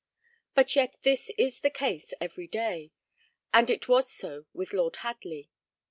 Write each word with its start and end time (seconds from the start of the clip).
But 0.55 0.75
yet 0.75 0.95
this 1.03 1.29
is 1.37 1.59
the 1.59 1.69
case 1.69 2.11
every 2.19 2.47
day, 2.47 2.91
and 3.53 3.69
it 3.69 3.87
was 3.87 4.09
so 4.11 4.47
with 4.51 4.73
Lord 4.73 4.95
Hadley. 5.05 5.51